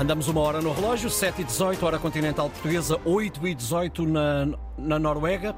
[0.00, 4.48] Andamos uma hora no relógio, 7 e 18, hora continental portuguesa, 8 e 18 na,
[4.78, 5.54] na Noruega.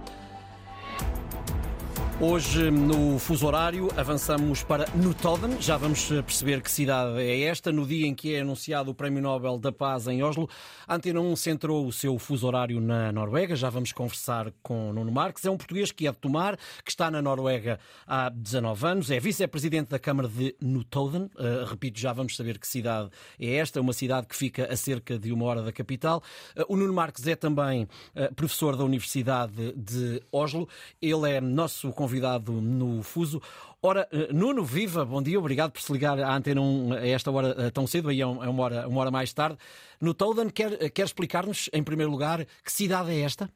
[2.25, 5.61] Hoje, no fuso horário, avançamos para Notodden.
[5.61, 7.73] Já vamos perceber que cidade é esta.
[7.73, 10.49] No dia em que é anunciado o Prémio Nobel da Paz em Oslo,
[10.87, 13.57] a Antena 1 centrou o seu fuso horário na Noruega.
[13.57, 15.45] Já vamos conversar com Nuno Marques.
[15.45, 19.11] É um português que é de Tomar, que está na Noruega há 19 anos.
[19.11, 21.23] É vice-presidente da Câmara de Notodden.
[21.35, 23.81] Uh, repito, já vamos saber que cidade é esta.
[23.81, 26.23] Uma cidade que fica a cerca de uma hora da capital.
[26.57, 30.69] Uh, o Nuno Marques é também uh, professor da Universidade de Oslo.
[31.03, 33.41] Ele é nosso convidado convidado no Fuso.
[33.83, 37.31] Ora, eh, Nuno, viva, bom dia, obrigado por se ligar à Antena 1 a esta
[37.31, 39.57] hora eh, tão cedo, aí é, uma hora, uma hora mais tarde.
[40.01, 43.49] No Todan, quer, eh, quer explicar-nos, em primeiro lugar, que cidade é esta?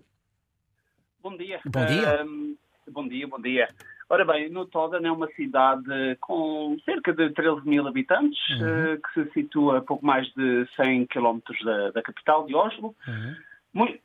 [1.23, 1.61] Bom dia.
[1.67, 2.25] Bom dia.
[2.25, 2.57] Uh,
[2.91, 3.69] bom dia, bom dia.
[4.09, 8.95] Ora bem, no Todan é uma cidade com cerca de 13 mil habitantes, uhum.
[8.95, 12.95] uh, que se situa a pouco mais de 100 quilómetros da, da, capital de Oslo.
[13.07, 13.35] Uhum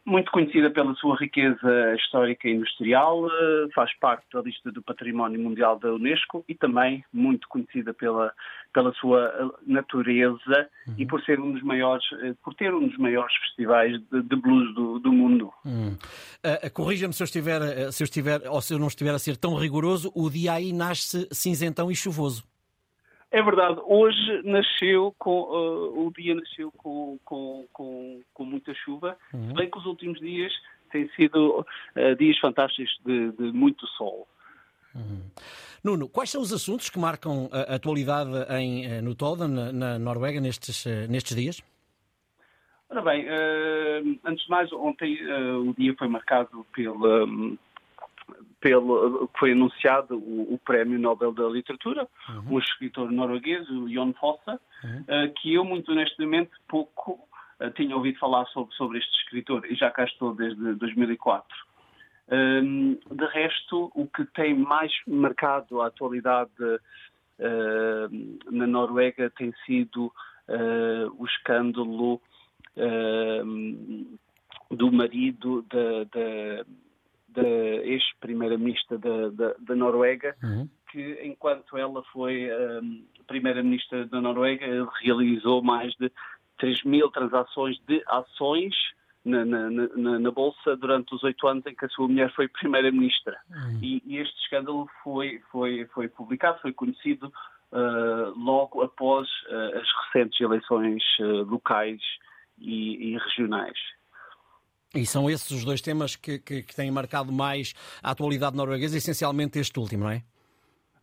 [0.06, 5.40] muito conhecida pela sua riqueza histórica e industrial, eh, faz parte da lista do Património
[5.40, 8.34] Mundial da Unesco e também muito conhecida pela,
[8.74, 10.96] pela sua eh, natureza uhum.
[10.98, 14.36] e por ser um dos maiores, eh, por ter um dos maiores festivais de, de
[14.36, 15.50] blues do, do mundo.
[15.64, 15.94] Uhum.
[15.94, 19.38] Uh, Corrija-me se eu estiver, se eu estiver, ou se eu não estiver a ser
[19.38, 22.51] tão rigoroso, o dia aí nasce cinzentão e chuvoso.
[23.32, 29.18] É verdade, hoje nasceu com, uh, o dia nasceu com, com, com, com muita chuva,
[29.34, 29.48] uhum.
[29.48, 30.52] se bem que os últimos dias
[30.92, 34.28] têm sido uh, dias fantásticos de, de muito sol.
[34.94, 35.22] Uhum.
[35.82, 39.98] Nuno, quais são os assuntos que marcam a atualidade em, eh, no Toda, na, na
[39.98, 41.64] Noruega, nestes, nestes dias?
[42.90, 45.18] Ora bem, uh, antes de mais, ontem
[45.66, 47.24] o dia foi marcado pela.
[47.24, 47.58] Um,
[48.62, 52.54] pelo, foi anunciado o, o, Prémio Nobel da Literatura, uhum.
[52.54, 55.02] o escritor norueguês, o Jon Fosse, uhum.
[55.02, 57.14] uh, que eu, muito honestamente, pouco
[57.60, 61.48] uh, tinha ouvido falar sobre, sobre este escritor e já cá estou desde 2004.
[62.30, 69.52] Um, ehm, de resto, o que tem mais marcado a atualidade uh, na Noruega tem
[69.66, 70.14] sido
[71.18, 72.22] o escândalo
[74.70, 76.66] do marido da, da
[77.32, 80.70] da ex-primeira-ministra da, da, da, Noruega, uhum.
[80.92, 82.50] que enquanto ela foi
[82.82, 84.66] um, primeira-ministra da Noruega,
[85.02, 86.12] realizou mais de
[86.58, 88.76] 3 mil transações de ações
[89.24, 92.48] na, na, na, na, Bolsa durante os oito anos em que a sua mulher foi
[92.48, 93.38] primeira-ministra.
[93.50, 93.80] Uhum.
[93.82, 97.32] E, e, este escândalo foi, foi, foi publicado, foi conhecido
[97.72, 102.02] uh, logo após uh, as recentes eleições uh, locais
[102.58, 103.78] e, e regionais.
[104.94, 108.98] E são esses os dois temas que, que, que, têm marcado mais a atualidade norueguesa,
[108.98, 110.24] essencialmente este último, não é?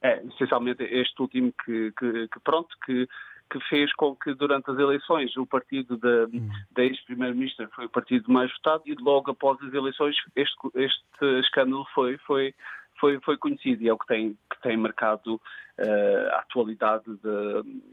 [0.03, 3.09] É, essencialmente este último que, que, que pronto, que,
[3.51, 6.51] que fez com que durante as eleições o partido da, hum.
[6.71, 11.87] da ex-primeira-ministra foi o partido mais votado e logo após as eleições este, este escândalo
[11.95, 12.55] foi, foi,
[13.01, 17.89] foi, foi conhecido e é o que tem, que tem marcado uh, a atualidade de,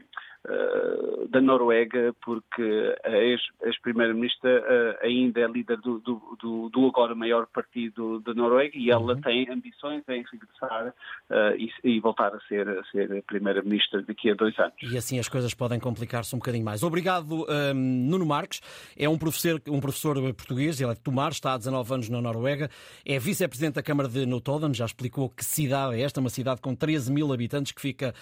[0.48, 7.46] eh, da Noruega, porque a ex-primeira-ministra uh, ainda é líder do, do, do, agora maior
[7.46, 9.20] partido da Noruega e ela uhum.
[9.20, 14.34] tem ambições em regressar uh, e, e, voltar a ser, a ser primeira-ministra daqui a
[14.34, 14.76] dois anos.
[14.82, 16.84] E assim as coisas podem complicar-se um bocadinho mais.
[16.84, 18.60] Obrigado, um, Nuno Marques.
[18.96, 22.20] É um professor, um professor português, ele é de Tomar, está há 19 anos na
[22.20, 22.70] Noruega,
[23.04, 26.74] é vice-presidente da Câmara de Notodden, já explicou que cidade é esta, uma cidade com
[26.74, 28.14] 13 mil habitantes que fica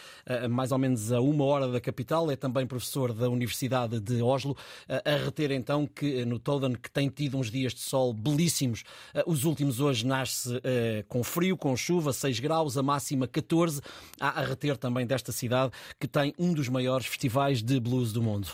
[0.49, 4.57] mais ou menos a uma hora da capital é também professor da Universidade de Oslo,
[4.89, 8.85] a reter então que no Todan, que tem tido uns dias de sol belíssimos,
[9.27, 10.61] os últimos hoje nasce
[11.09, 13.81] com frio, com chuva, 6 graus, a máxima 14,
[14.21, 18.49] a reter também desta cidade que tem um dos maiores festivais de blues do mundo.